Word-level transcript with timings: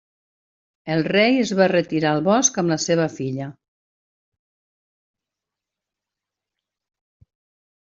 El 0.93 1.03
rei 1.11 1.37
es 1.41 1.51
va 1.59 1.67
retirar 1.73 2.13
al 2.15 2.25
bosc 2.29 2.57
amb 2.63 2.75
la 2.75 2.79
seva 2.87 3.07
filla. 3.19 3.53